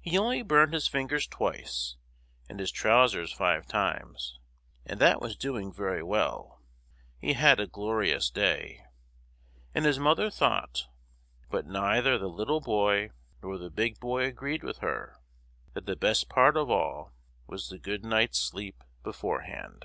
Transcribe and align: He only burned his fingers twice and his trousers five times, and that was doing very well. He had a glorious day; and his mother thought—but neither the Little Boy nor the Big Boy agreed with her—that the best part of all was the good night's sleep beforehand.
He 0.00 0.16
only 0.16 0.42
burned 0.42 0.72
his 0.74 0.86
fingers 0.86 1.26
twice 1.26 1.96
and 2.48 2.60
his 2.60 2.70
trousers 2.70 3.32
five 3.32 3.66
times, 3.66 4.38
and 4.84 5.00
that 5.00 5.20
was 5.20 5.34
doing 5.36 5.72
very 5.72 6.04
well. 6.04 6.62
He 7.18 7.32
had 7.32 7.58
a 7.58 7.66
glorious 7.66 8.30
day; 8.30 8.84
and 9.74 9.84
his 9.84 9.98
mother 9.98 10.30
thought—but 10.30 11.66
neither 11.66 12.16
the 12.16 12.28
Little 12.28 12.60
Boy 12.60 13.10
nor 13.42 13.58
the 13.58 13.68
Big 13.68 13.98
Boy 13.98 14.26
agreed 14.26 14.62
with 14.62 14.78
her—that 14.78 15.84
the 15.84 15.96
best 15.96 16.28
part 16.28 16.56
of 16.56 16.70
all 16.70 17.12
was 17.48 17.68
the 17.68 17.80
good 17.80 18.04
night's 18.04 18.38
sleep 18.38 18.84
beforehand. 19.02 19.84